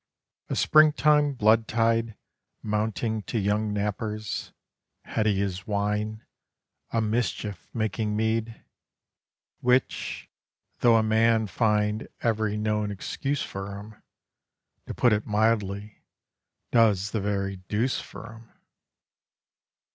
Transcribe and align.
A 0.49 0.55
spring 0.55 0.93
time 0.93 1.35
blood 1.35 1.67
tide, 1.67 2.17
mounting 2.63 3.21
to 3.29 3.37
young 3.37 3.71
nappers, 3.71 4.51
Heady 5.05 5.39
as 5.43 5.67
wine, 5.67 6.25
a 6.89 7.01
mischief 7.01 7.69
making 7.71 8.15
mead, 8.15 8.63
Which 9.59 10.27
though 10.79 10.95
a 10.97 11.03
man 11.03 11.45
find 11.45 12.07
every 12.21 12.57
known 12.57 12.89
excuse 12.89 13.43
for 13.43 13.77
'em 13.77 14.01
To 14.87 14.95
put 14.95 15.13
it 15.13 15.27
mildly, 15.27 16.01
does 16.71 17.11
the 17.11 17.21
very 17.21 17.57
deuce 17.57 17.99
for 18.01 18.33
'em. 18.33 18.51